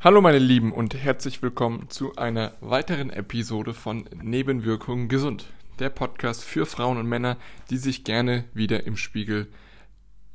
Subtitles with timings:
[0.00, 5.46] Hallo meine Lieben und herzlich willkommen zu einer weiteren Episode von Nebenwirkungen gesund.
[5.80, 7.36] Der Podcast für Frauen und Männer,
[7.68, 9.48] die sich gerne wieder im Spiegel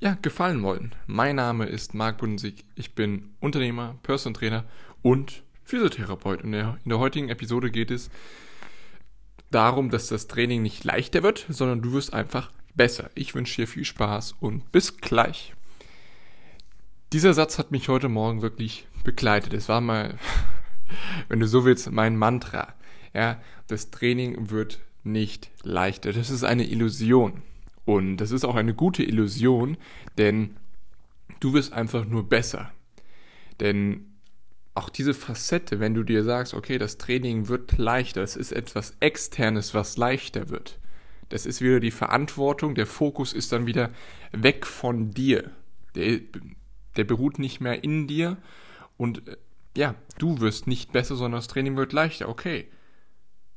[0.01, 0.93] ja, gefallen wollen.
[1.07, 2.65] Mein Name ist Marc Budensig.
[2.75, 4.65] Ich bin Unternehmer, Person Trainer
[5.01, 6.43] und Physiotherapeut.
[6.43, 8.09] Und in der heutigen Episode geht es
[9.49, 13.11] darum, dass das Training nicht leichter wird, sondern du wirst einfach besser.
[13.15, 15.53] Ich wünsche dir viel Spaß und bis gleich.
[17.13, 19.53] Dieser Satz hat mich heute Morgen wirklich begleitet.
[19.53, 20.17] Es war mal,
[21.29, 22.73] wenn du so willst, mein Mantra.
[23.13, 26.11] Ja, das Training wird nicht leichter.
[26.11, 27.43] Das ist eine Illusion.
[27.85, 29.77] Und das ist auch eine gute Illusion,
[30.17, 30.57] denn
[31.39, 32.71] du wirst einfach nur besser.
[33.59, 34.07] Denn
[34.73, 38.97] auch diese Facette, wenn du dir sagst, okay, das Training wird leichter, es ist etwas
[39.01, 40.79] Externes, was leichter wird.
[41.29, 43.91] Das ist wieder die Verantwortung, der Fokus ist dann wieder
[44.31, 45.51] weg von dir.
[45.93, 46.21] Der,
[46.95, 48.37] der beruht nicht mehr in dir
[48.97, 49.37] und äh,
[49.75, 52.29] ja, du wirst nicht besser, sondern das Training wird leichter.
[52.29, 52.67] Okay,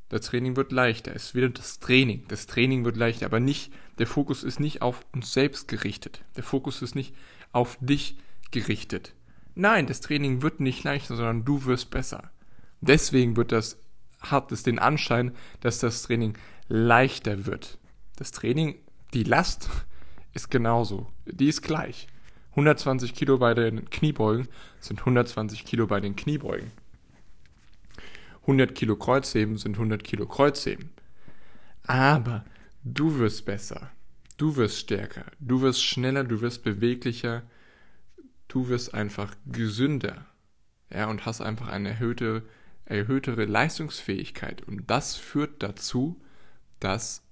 [0.09, 1.15] das Training wird leichter.
[1.15, 2.25] Es ist wieder das Training.
[2.29, 6.25] Das Training wird leichter, aber nicht, der Fokus ist nicht auf uns selbst gerichtet.
[6.37, 7.15] Der Fokus ist nicht
[7.53, 8.17] auf dich
[8.51, 9.15] gerichtet.
[9.55, 12.31] Nein, das Training wird nicht leichter, sondern du wirst besser.
[12.81, 13.79] Deswegen wird das,
[14.21, 17.79] hat es den Anschein, dass das Training leichter wird.
[18.17, 18.77] Das Training,
[19.13, 19.69] die Last
[20.35, 21.09] ist genauso.
[21.25, 22.07] Die ist gleich.
[22.57, 24.49] 120 Kilo bei den Kniebeugen
[24.81, 26.73] sind 120 Kilo bei den Kniebeugen.
[28.43, 30.91] 100 Kilo Kreuzheben sind 100 Kilo Kreuzheben.
[31.83, 32.47] Aber
[32.83, 33.91] du wirst besser.
[34.39, 35.27] Du wirst stärker.
[35.39, 36.25] Du wirst schneller.
[36.25, 37.43] Du wirst beweglicher.
[38.49, 40.25] Du wirst einfach gesünder.
[40.91, 42.43] Ja, und hast einfach eine erhöhte,
[42.87, 44.63] erhöhtere Leistungsfähigkeit.
[44.63, 46.23] Und das führt dazu,
[46.81, 47.26] dass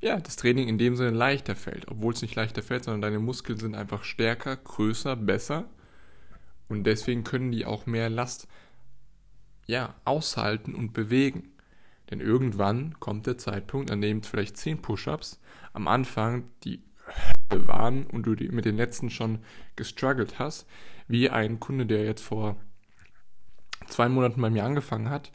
[0.00, 1.88] ja, das Training in dem Sinne leichter fällt.
[1.88, 5.68] Obwohl es nicht leichter fällt, sondern deine Muskeln sind einfach stärker, größer, besser.
[6.68, 8.48] Und deswegen können die auch mehr Last
[9.66, 11.50] ja, aushalten und bewegen.
[12.10, 15.40] Denn irgendwann kommt der Zeitpunkt, an dem vielleicht 10 Push-Ups
[15.72, 16.82] am Anfang die
[17.50, 19.40] Hölle waren und du mit den letzten schon
[19.76, 20.66] gestruggelt hast,
[21.08, 22.56] wie ein Kunde, der jetzt vor
[23.88, 25.30] zwei Monaten bei mir angefangen hat,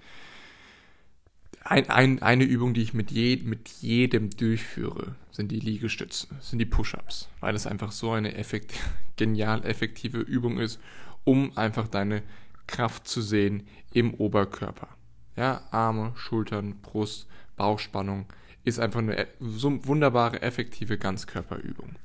[1.66, 6.60] ein, ein, eine Übung, die ich mit, je, mit jedem durchführe, sind die Liegestützen, sind
[6.60, 8.74] die Push-Ups, weil es einfach so eine effekt,
[9.18, 10.80] genial effektive Übung ist,
[11.24, 12.22] um einfach deine
[12.68, 14.90] Kraft zu sehen im Oberkörper.
[15.36, 17.28] Ja, Arme, Schultern, Brust,
[17.58, 18.28] Bauchspannung
[18.64, 21.96] ist einfach eine so wunderbare, effektive Ganzkörperübung,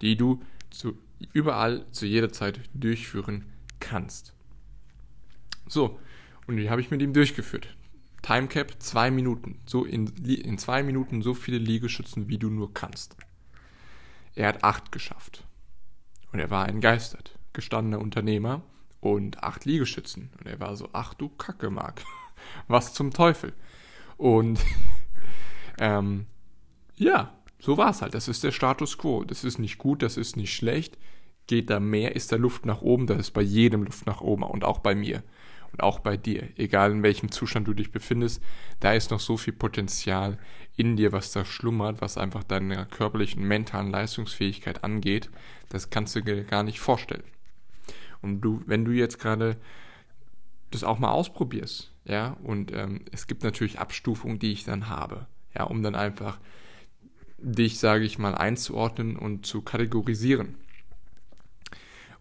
[0.00, 0.98] die du zu,
[1.32, 3.44] überall zu jeder Zeit durchführen
[3.78, 4.32] kannst.
[5.68, 6.00] So,
[6.48, 7.68] und die habe ich mit ihm durchgeführt.
[8.24, 9.60] Timecap zwei Minuten.
[9.66, 13.16] So in, in zwei Minuten so viele Liegestützen, wie du nur kannst.
[14.34, 15.44] Er hat acht geschafft.
[16.32, 17.38] Und er war entgeistert.
[17.52, 18.62] Gestandener Unternehmer
[19.00, 20.30] und acht Liegestützen.
[20.38, 22.02] Und er war so, ach du Kacke, Marc.
[22.66, 23.52] Was zum Teufel.
[24.16, 24.58] Und
[25.78, 26.24] ähm,
[26.96, 28.14] ja, so war es halt.
[28.14, 29.24] Das ist der Status quo.
[29.24, 30.96] Das ist nicht gut, das ist nicht schlecht.
[31.46, 34.44] Geht da mehr, ist da Luft nach oben, das ist bei jedem Luft nach oben
[34.44, 35.22] und auch bei mir
[35.74, 38.40] und auch bei dir, egal in welchem Zustand du dich befindest,
[38.78, 40.38] da ist noch so viel Potenzial
[40.76, 45.30] in dir, was da schlummert, was einfach deine körperlichen mentalen Leistungsfähigkeit angeht,
[45.70, 47.24] das kannst du dir gar nicht vorstellen.
[48.22, 49.56] Und du, wenn du jetzt gerade
[50.70, 55.26] das auch mal ausprobierst, ja, und ähm, es gibt natürlich Abstufungen, die ich dann habe,
[55.56, 56.38] ja, um dann einfach
[57.38, 60.54] dich, sage ich mal, einzuordnen und zu kategorisieren.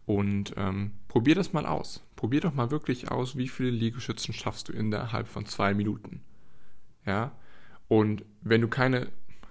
[0.06, 2.03] Und ähm, probier das mal aus.
[2.16, 6.22] Probier doch mal wirklich aus, wie viele Liegestützen schaffst du innerhalb von zwei Minuten.
[7.06, 7.31] Ja?
[7.88, 9.09] Und wenn du keine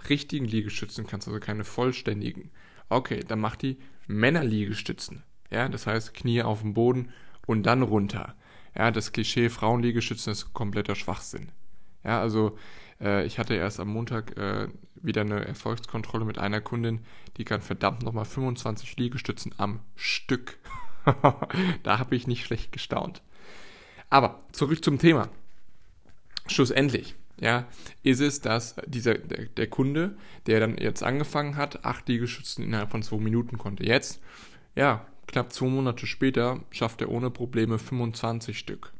[0.08, 2.50] richtigen Liegestützen kannst, also keine vollständigen,
[2.88, 5.22] okay, dann mach die Männerliegestützen.
[5.50, 7.10] Ja, das heißt Knie auf dem Boden
[7.46, 8.34] und dann runter.
[8.76, 11.52] Ja, das Klischee Frauenliegestützen ist kompletter Schwachsinn.
[12.04, 12.56] Ja, also
[13.00, 17.00] äh, ich hatte erst am Montag äh, wieder eine Erfolgskontrolle mit einer Kundin,
[17.36, 20.58] die kann verdammt nochmal 25 Liegestützen am Stück.
[21.82, 23.22] da habe ich nicht schlecht gestaunt.
[24.10, 25.28] Aber zurück zum Thema.
[26.46, 27.66] Schlussendlich, ja,
[28.02, 30.16] ist es, dass dieser, der, der Kunde,
[30.46, 34.20] der dann jetzt angefangen hat, acht Liegestützen innerhalb von zwei Minuten konnte, jetzt,
[34.74, 38.92] ja, knapp zwei Monate später schafft er ohne Probleme 25 Stück.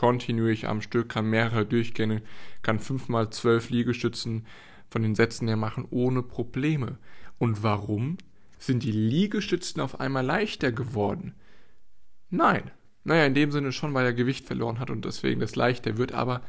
[0.00, 2.22] Kontinuierlich am Stück, kann mehrere Durchgänge,
[2.62, 4.46] kann fünfmal zwölf Liegestützen
[4.88, 6.96] von den Sätzen her machen, ohne Probleme.
[7.36, 8.16] Und warum?
[8.56, 11.34] Sind die Liegestützen auf einmal leichter geworden?
[12.30, 12.70] Nein.
[13.04, 16.12] Naja, in dem Sinne schon, weil er Gewicht verloren hat und deswegen das leichter wird,
[16.12, 16.40] aber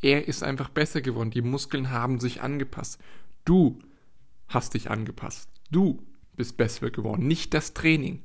[0.00, 1.30] er ist einfach besser geworden.
[1.30, 2.98] Die Muskeln haben sich angepasst.
[3.44, 3.78] Du
[4.48, 5.50] hast dich angepasst.
[5.70, 6.02] Du
[6.34, 8.22] bist besser geworden, nicht das Training.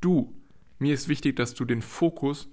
[0.00, 0.34] Du.
[0.78, 2.48] Mir ist wichtig, dass du den Fokus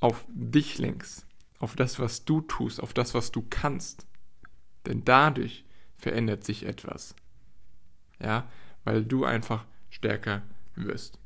[0.00, 1.26] auf dich lenkst,
[1.58, 4.06] auf das, was du tust, auf das, was du kannst.
[4.86, 5.64] Denn dadurch
[5.96, 7.14] verändert sich etwas.
[8.20, 8.48] Ja,
[8.84, 10.42] weil du einfach stärker
[10.74, 11.18] wirst.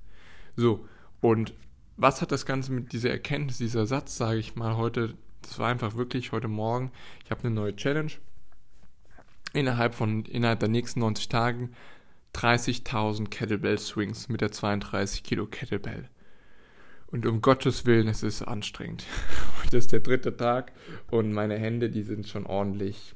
[0.57, 0.87] So,
[1.21, 1.55] und
[1.97, 5.69] was hat das Ganze mit dieser Erkenntnis, dieser Satz, sage ich mal, heute, das war
[5.69, 6.91] einfach wirklich heute Morgen,
[7.25, 8.13] ich habe eine neue Challenge.
[9.53, 11.75] Innerhalb von, innerhalb der nächsten 90 Tagen
[12.35, 16.09] 30.000 Kettlebell Swings mit der 32 Kilo Kettlebell.
[17.13, 19.05] Und um Gottes Willen, es ist anstrengend.
[19.63, 20.73] Heute ist der dritte Tag
[21.11, 23.15] und meine Hände, die sind schon ordentlich,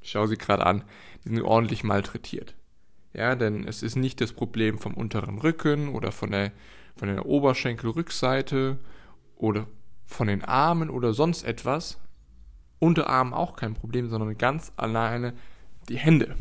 [0.00, 0.82] ich schaue sie gerade an,
[1.24, 2.56] die sind ordentlich malträtiert.
[3.14, 6.50] Ja, denn es ist nicht das Problem vom unteren Rücken oder von der,
[6.96, 8.78] von der Oberschenkelrückseite
[9.36, 9.68] oder
[10.06, 12.00] von den Armen oder sonst etwas.
[12.80, 15.34] Unterarmen auch kein Problem, sondern ganz alleine
[15.88, 16.34] die Hände.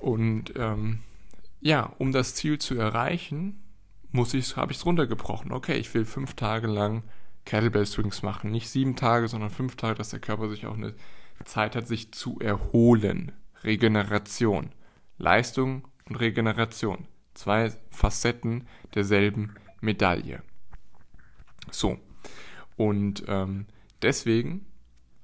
[0.00, 1.00] Und ähm,
[1.60, 3.65] ja, um das Ziel zu erreichen,
[4.16, 5.52] muss ich, habe ich es runtergebrochen.
[5.52, 7.04] Okay, ich will fünf Tage lang
[7.44, 8.50] Kettlebell Swings machen.
[8.50, 10.94] Nicht sieben Tage, sondern fünf Tage, dass der Körper sich auch eine
[11.44, 13.32] Zeit hat, sich zu erholen.
[13.62, 14.72] Regeneration.
[15.18, 17.06] Leistung und Regeneration.
[17.34, 20.42] Zwei Facetten derselben Medaille.
[21.70, 21.98] So.
[22.76, 23.66] Und ähm,
[24.02, 24.66] deswegen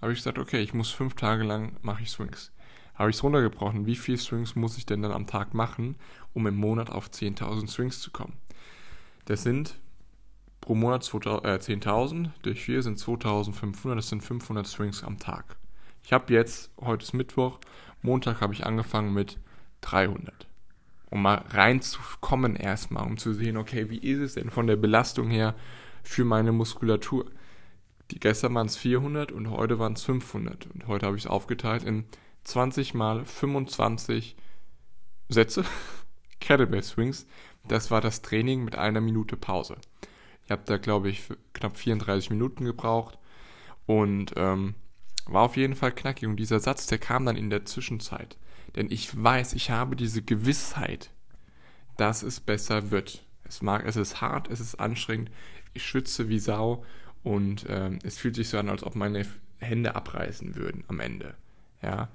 [0.00, 2.52] habe ich gesagt, okay, ich muss fünf Tage lang mache ich Swings.
[2.94, 5.96] Habe ich es runtergebrochen, wie viele Swings muss ich denn dann am Tag machen,
[6.34, 8.36] um im Monat auf 10.000 Swings zu kommen?
[9.24, 9.78] Das sind
[10.60, 15.56] pro Monat äh, 10.000, durch 4 sind 2.500, das sind 500 Swings am Tag.
[16.04, 17.58] Ich habe jetzt, heute ist Mittwoch,
[18.00, 19.38] Montag habe ich angefangen mit
[19.82, 20.48] 300.
[21.10, 25.28] Um mal reinzukommen erstmal, um zu sehen, okay, wie ist es denn von der Belastung
[25.30, 25.54] her
[26.02, 27.26] für meine Muskulatur?
[28.10, 30.66] Die gestern waren es 400 und heute waren es 500.
[30.66, 32.04] Und heute habe ich es aufgeteilt in
[32.44, 34.36] 20 mal 25
[35.28, 35.64] Sätze,
[36.40, 37.26] Kettlebell Swings,
[37.66, 39.76] das war das Training mit einer Minute Pause.
[40.44, 41.22] Ich habe da, glaube ich,
[41.52, 43.18] knapp 34 Minuten gebraucht
[43.86, 44.74] und ähm,
[45.26, 46.28] war auf jeden Fall knackig.
[46.28, 48.36] Und dieser Satz, der kam dann in der Zwischenzeit.
[48.74, 51.10] Denn ich weiß, ich habe diese Gewissheit,
[51.96, 53.24] dass es besser wird.
[53.44, 55.30] Es, mag, es ist hart, es ist anstrengend,
[55.74, 56.84] ich schwitze wie Sau
[57.22, 59.26] und ähm, es fühlt sich so an, als ob meine
[59.58, 61.34] Hände abreißen würden am Ende.
[61.82, 62.08] Ja.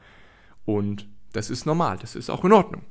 [0.66, 2.84] Und das ist normal, das ist auch in Ordnung.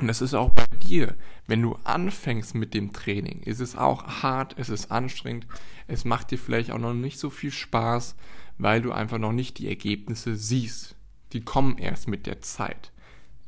[0.00, 1.14] Und das ist auch bei dir.
[1.46, 5.46] Wenn du anfängst mit dem Training, ist es auch hart, es ist anstrengend,
[5.88, 8.16] es macht dir vielleicht auch noch nicht so viel Spaß,
[8.56, 10.96] weil du einfach noch nicht die Ergebnisse siehst.
[11.34, 12.92] Die kommen erst mit der Zeit.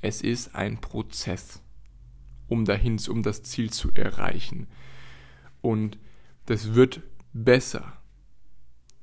[0.03, 1.63] Es ist ein Prozess,
[2.49, 4.67] um dahin, um das Ziel zu erreichen.
[5.63, 5.97] Und
[6.45, 7.01] das wird
[7.33, 7.97] besser.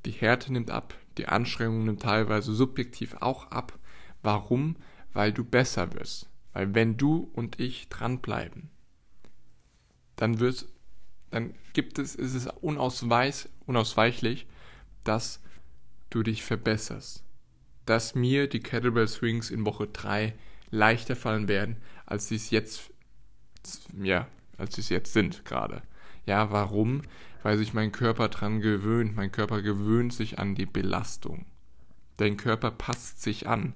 [0.05, 3.79] Die Härte nimmt ab, die Anstrengung nimmt teilweise subjektiv auch ab.
[4.21, 4.75] Warum?
[5.13, 6.29] Weil du besser wirst.
[6.53, 8.69] Weil wenn du und ich dranbleiben,
[10.15, 10.67] dann wird,
[11.31, 14.47] dann gibt es, ist es unausweich, unausweichlich,
[15.03, 15.41] dass
[16.09, 17.23] du dich verbesserst.
[17.85, 20.33] Dass mir die Kettlebell Swings in Woche 3
[20.71, 22.91] leichter fallen werden, als sie es jetzt,
[24.01, 25.81] ja, als sie es jetzt sind gerade.
[26.25, 27.01] Ja, warum?
[27.41, 29.15] Weil sich mein Körper dran gewöhnt.
[29.15, 31.45] Mein Körper gewöhnt sich an die Belastung.
[32.17, 33.73] Dein Körper passt sich an.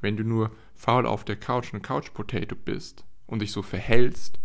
[0.00, 4.40] Wenn du nur faul auf der Couch eine Couch Potato bist und dich so verhältst,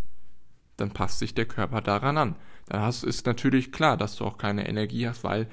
[0.78, 2.36] dann passt sich der Körper daran an.
[2.68, 5.48] Dann hast, ist natürlich klar, dass du auch keine Energie hast, weil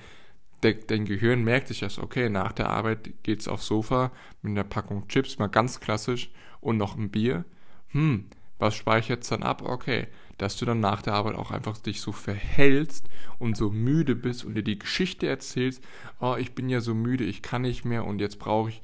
[0.62, 4.11] de, dein Gehirn merkt sich das, okay, nach der Arbeit geht's aufs Sofa
[4.42, 6.30] mit einer Packung Chips, mal ganz klassisch,
[6.61, 7.44] und noch ein Bier.
[7.88, 8.26] Hm,
[8.59, 9.62] was speichert's dann ab?
[9.62, 10.06] Okay,
[10.38, 14.44] dass du dann nach der Arbeit auch einfach dich so verhältst und so müde bist
[14.44, 15.82] und dir die Geschichte erzählst,
[16.21, 18.82] oh, ich bin ja so müde, ich kann nicht mehr und jetzt brauche ich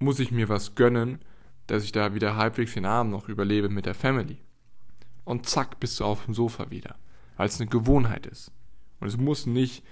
[0.00, 1.20] muss ich mir was gönnen,
[1.66, 4.38] dass ich da wieder halbwegs den Abend noch überlebe mit der Family.
[5.24, 6.96] Und zack, bist du auf dem Sofa wieder,
[7.36, 8.50] weil es eine Gewohnheit ist.
[8.98, 9.84] Und es muss nicht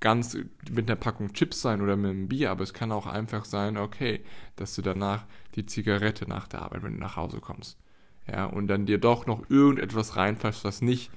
[0.00, 0.36] ganz
[0.70, 3.78] mit einer Packung Chips sein oder mit einem Bier, aber es kann auch einfach sein,
[3.78, 4.24] okay,
[4.56, 7.78] dass du danach die Zigarette nach der Arbeit, wenn du nach Hause kommst.
[8.26, 11.10] Ja, und dann dir doch noch irgendetwas reinpasst, was nicht,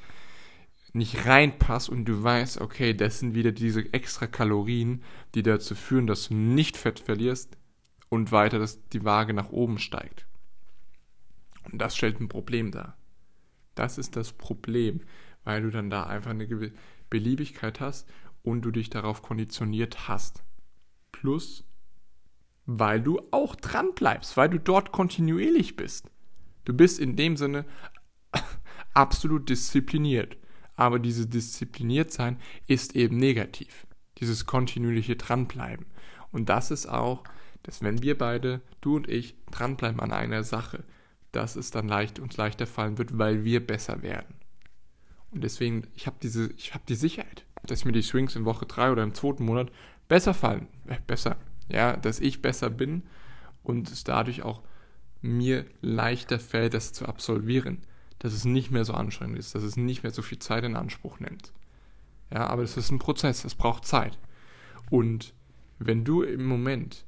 [0.94, 6.08] nicht reinpasst und du weißt, okay, das sind wieder diese extra Kalorien, die dazu führen,
[6.08, 7.58] dass du nicht Fett verlierst,
[8.10, 10.28] und weiter dass die Waage nach oben steigt.
[11.72, 12.98] Und das stellt ein Problem dar.
[13.74, 15.02] Das ist das Problem,
[15.44, 16.72] weil du dann da einfach eine
[17.10, 18.08] Beliebigkeit hast
[18.44, 20.44] und du dich darauf konditioniert hast.
[21.12, 21.66] Plus,
[22.66, 26.10] weil du auch dran bleibst, weil du dort kontinuierlich bist.
[26.64, 27.66] Du bist in dem Sinne
[28.94, 30.38] absolut diszipliniert.
[30.76, 33.88] Aber dieses diszipliniert sein ist eben negativ.
[34.18, 35.86] Dieses kontinuierliche Dranbleiben.
[36.32, 37.24] Und das ist auch
[37.66, 40.84] dass wenn wir beide, du und ich, dranbleiben an einer Sache,
[41.32, 44.36] dass es dann leicht uns leichter fallen wird, weil wir besser werden.
[45.32, 47.46] Und deswegen, ich habe diese, ich habe die Sicherheit.
[47.64, 49.72] dass mir die Swings in Woche 3 oder im zweiten Monat
[50.08, 50.68] besser fallen.
[50.86, 51.38] Äh, besser.
[51.68, 53.02] Ja, dass ich besser bin
[53.64, 54.62] und es dadurch auch
[55.24, 57.80] mir leichter fällt, das zu absolvieren.
[58.20, 60.76] Dass es nicht mehr so anstrengend ist, dass es nicht mehr so viel Zeit in
[60.76, 61.52] Anspruch nimmt.
[62.32, 64.20] Ja, aber es ist ein Prozess, es braucht Zeit.
[64.92, 65.34] Und
[65.80, 67.06] wenn du im Moment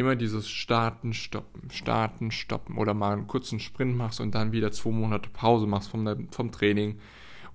[0.00, 4.72] immer dieses Starten, Stoppen, Starten, Stoppen oder mal einen kurzen Sprint machst und dann wieder
[4.72, 6.98] zwei Monate Pause machst vom, vom Training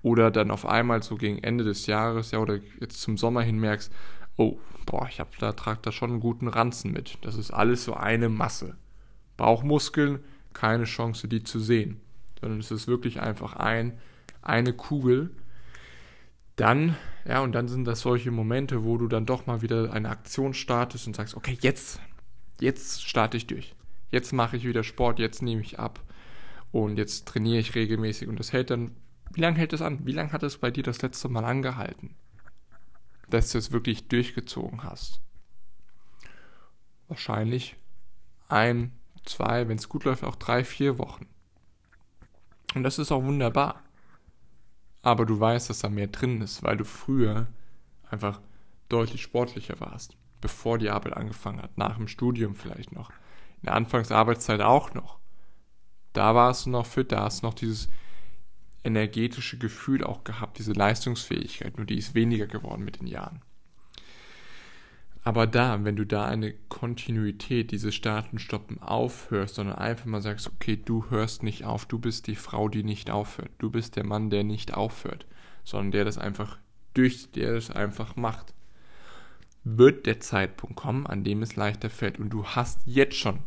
[0.01, 3.59] oder dann auf einmal so gegen Ende des Jahres, ja, oder jetzt zum Sommer hin
[3.59, 3.91] merkst,
[4.37, 7.17] oh, boah, ich hab da, trage da schon einen guten Ranzen mit.
[7.21, 8.75] Das ist alles so eine Masse.
[9.35, 10.19] Bauchmuskeln,
[10.53, 12.01] keine Chance, die zu sehen.
[12.39, 13.97] Sondern es ist wirklich einfach ein,
[14.41, 15.31] eine Kugel.
[16.55, 16.95] Dann,
[17.27, 20.53] ja, und dann sind das solche Momente, wo du dann doch mal wieder eine Aktion
[20.53, 21.99] startest und sagst, okay, jetzt,
[22.61, 23.75] jetzt starte ich durch.
[24.11, 26.01] Jetzt mache ich wieder Sport, jetzt nehme ich ab
[26.71, 28.95] und jetzt trainiere ich regelmäßig und das hält dann,
[29.33, 30.05] wie lange hält das an?
[30.05, 32.15] Wie lange hat es bei dir das letzte Mal angehalten?
[33.29, 35.19] Dass du es wirklich durchgezogen hast.
[37.07, 37.75] Wahrscheinlich
[38.47, 38.93] ein,
[39.25, 41.27] zwei, wenn es gut läuft, auch drei, vier Wochen.
[42.75, 43.81] Und das ist auch wunderbar.
[45.01, 47.47] Aber du weißt, dass da mehr drin ist, weil du früher
[48.09, 48.41] einfach
[48.89, 53.09] deutlich sportlicher warst bevor die Arbeit angefangen hat, nach dem Studium vielleicht noch,
[53.61, 55.19] in der Anfangsarbeitszeit auch noch.
[56.13, 57.89] Da warst du noch fit, da hast du noch dieses
[58.83, 63.41] energetische Gefühl auch gehabt, diese Leistungsfähigkeit, nur die ist weniger geworden mit den Jahren.
[65.23, 70.47] Aber da, wenn du da eine Kontinuität, dieses Starten, Stoppen aufhörst, sondern einfach mal sagst,
[70.47, 74.05] okay, du hörst nicht auf, du bist die Frau, die nicht aufhört, du bist der
[74.05, 75.25] Mann, der nicht aufhört,
[75.63, 76.59] sondern der das einfach
[76.93, 78.54] durch, der das einfach macht
[79.65, 82.19] wird der Zeitpunkt kommen, an dem es leichter fällt.
[82.19, 83.39] Und du hast jetzt schon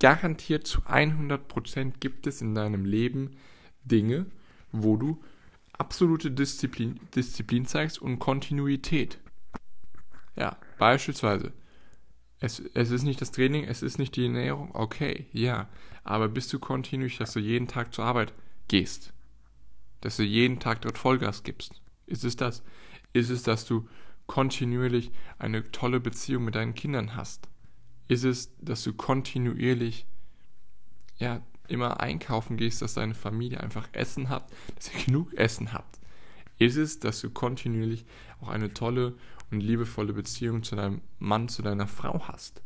[0.00, 3.36] garantiert zu 100% gibt es in deinem Leben
[3.84, 4.26] Dinge,
[4.72, 5.22] wo du
[5.72, 9.18] absolute Disziplin, Disziplin zeigst und Kontinuität.
[10.34, 11.52] Ja, beispielsweise.
[12.40, 15.68] Es, es ist nicht das Training, es ist nicht die Ernährung, okay, ja.
[16.02, 18.32] Aber bist du kontinuierlich, dass du jeden Tag zur Arbeit
[18.66, 19.12] gehst?
[20.00, 21.80] Dass du jeden Tag dort Vollgas gibst?
[22.06, 22.64] Ist es das?
[23.12, 23.86] Ist es, dass du
[24.26, 27.48] kontinuierlich eine tolle Beziehung mit deinen Kindern hast?
[28.08, 30.06] Ist es, dass du kontinuierlich
[31.18, 36.00] ja, immer einkaufen gehst, dass deine Familie einfach Essen hat, dass ihr genug Essen habt?
[36.58, 38.04] Ist es, dass du kontinuierlich
[38.40, 39.14] auch eine tolle
[39.50, 42.62] und liebevolle Beziehung zu deinem Mann, zu deiner Frau hast?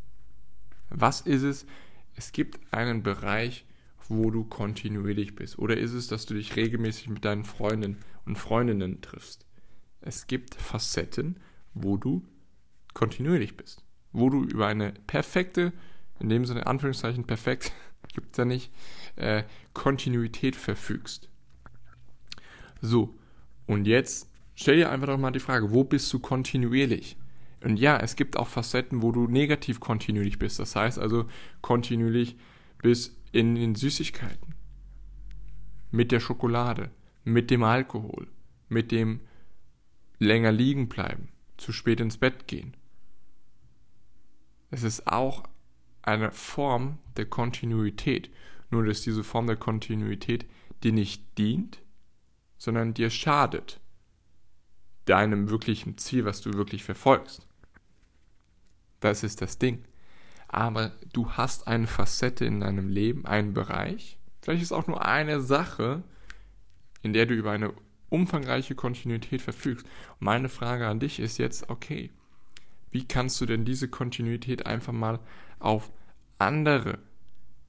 [0.90, 1.66] Was ist es?
[2.14, 3.66] Es gibt einen Bereich,
[4.08, 5.58] wo du kontinuierlich bist.
[5.58, 9.45] Oder ist es, dass du dich regelmäßig mit deinen Freunden und Freundinnen triffst?
[10.06, 11.40] Es gibt Facetten,
[11.74, 12.24] wo du
[12.94, 13.82] kontinuierlich bist.
[14.12, 15.72] Wo du über eine perfekte,
[16.20, 17.72] in dem Sinne Anführungszeichen perfekt,
[18.14, 18.72] gibt es ja nicht,
[19.16, 19.42] äh,
[19.74, 21.28] Kontinuität verfügst.
[22.80, 23.18] So,
[23.66, 27.16] und jetzt stell dir einfach doch mal die Frage, wo bist du kontinuierlich?
[27.64, 30.60] Und ja, es gibt auch Facetten, wo du negativ kontinuierlich bist.
[30.60, 31.26] Das heißt also
[31.62, 32.36] kontinuierlich
[32.80, 34.54] bis in den Süßigkeiten.
[35.90, 36.92] Mit der Schokolade,
[37.24, 38.28] mit dem Alkohol,
[38.68, 39.20] mit dem
[40.18, 42.76] länger liegen bleiben, zu spät ins Bett gehen.
[44.70, 45.44] Es ist auch
[46.02, 48.30] eine Form der Kontinuität,
[48.70, 50.46] nur dass diese Form der Kontinuität
[50.82, 51.80] dir nicht dient,
[52.58, 53.80] sondern dir schadet,
[55.04, 57.46] deinem wirklichen Ziel, was du wirklich verfolgst.
[59.00, 59.84] Das ist das Ding.
[60.48, 65.40] Aber du hast eine Facette in deinem Leben, einen Bereich, vielleicht ist auch nur eine
[65.40, 66.02] Sache,
[67.02, 67.72] in der du über eine
[68.08, 69.86] umfangreiche Kontinuität verfügst.
[70.18, 72.10] Meine Frage an dich ist jetzt, okay,
[72.90, 75.20] wie kannst du denn diese Kontinuität einfach mal
[75.58, 75.90] auf
[76.38, 76.98] andere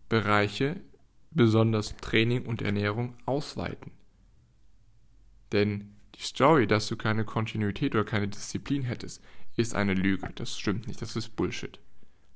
[0.09, 0.79] Bereiche,
[1.31, 3.91] besonders Training und Ernährung, ausweiten?
[5.51, 9.23] Denn die Story, dass du keine Kontinuität oder keine Disziplin hättest,
[9.55, 10.29] ist eine Lüge.
[10.35, 11.79] Das stimmt nicht, das ist Bullshit.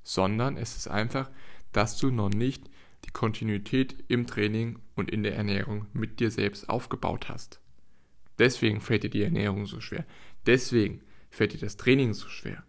[0.03, 1.29] Sondern es ist einfach,
[1.71, 2.69] dass du noch nicht
[3.05, 7.59] die Kontinuität im Training und in der Ernährung mit dir selbst aufgebaut hast.
[8.41, 10.03] Deswegen fällt dir die Ernährung so schwer.
[10.47, 12.63] Deswegen fällt dir das Training so schwer.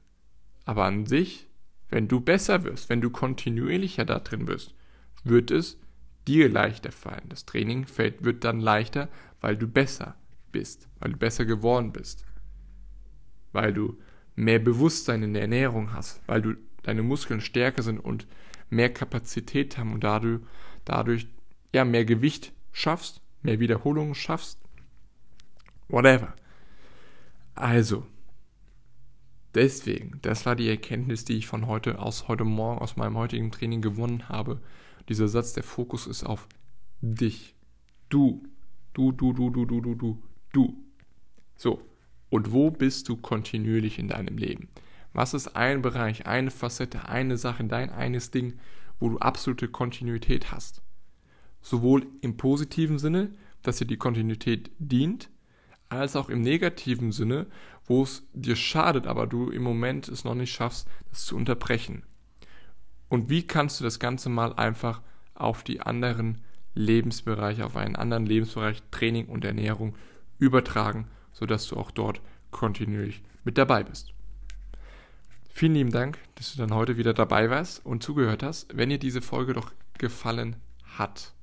[0.66, 1.48] Aber an sich,
[1.88, 4.74] wenn du besser wirst, wenn du kontinuierlicher da drin wirst,
[5.24, 5.78] wird es
[6.28, 7.26] dir leichter fallen.
[7.30, 9.08] Das Training fällt, wird dann leichter,
[9.40, 10.14] weil du besser
[10.52, 12.26] bist, weil du besser geworden bist.
[13.52, 13.98] Weil du
[14.36, 18.26] mehr Bewusstsein in der Ernährung hast, weil du deine Muskeln stärker sind und
[18.68, 20.42] mehr Kapazität haben und dadurch,
[20.84, 21.28] dadurch
[21.72, 24.61] ja mehr Gewicht schaffst, mehr Wiederholungen schaffst
[25.92, 26.34] Whatever.
[27.54, 28.06] Also,
[29.54, 33.52] deswegen, das war die Erkenntnis, die ich von heute, aus heute Morgen, aus meinem heutigen
[33.52, 34.62] Training gewonnen habe.
[35.10, 36.48] Dieser Satz, der Fokus ist auf
[37.02, 37.54] dich.
[38.08, 38.42] Du.
[38.94, 40.22] Du, du, du, du, du, du, du,
[40.52, 40.82] du.
[41.56, 41.82] So.
[42.30, 44.68] Und wo bist du kontinuierlich in deinem Leben?
[45.12, 48.54] Was ist ein Bereich, eine Facette, eine Sache, dein eines Ding,
[48.98, 50.80] wo du absolute Kontinuität hast?
[51.60, 55.28] Sowohl im positiven Sinne, dass dir die Kontinuität dient,
[55.92, 57.46] als auch im negativen Sinne,
[57.86, 62.04] wo es dir schadet, aber du im Moment es noch nicht schaffst, das zu unterbrechen.
[63.08, 65.02] Und wie kannst du das Ganze mal einfach
[65.34, 66.42] auf die anderen
[66.74, 69.94] Lebensbereiche, auf einen anderen Lebensbereich Training und Ernährung
[70.38, 72.20] übertragen, sodass du auch dort
[72.50, 74.12] kontinuierlich mit dabei bist.
[75.50, 78.74] Vielen lieben Dank, dass du dann heute wieder dabei warst und zugehört hast.
[78.76, 80.56] Wenn dir diese Folge doch gefallen
[80.96, 81.34] hat,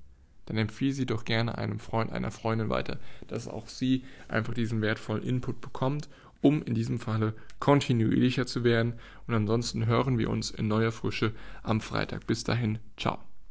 [0.50, 4.82] dann empfehle sie doch gerne einem Freund, einer Freundin weiter, dass auch sie einfach diesen
[4.82, 6.10] wertvollen Input bekommt,
[6.41, 8.94] um in diesem Falle kontinuierlicher zu werden.
[9.27, 12.25] Und ansonsten hören wir uns in neuer Frische am Freitag.
[12.25, 13.28] Bis dahin, ciao.